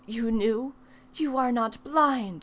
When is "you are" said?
1.13-1.51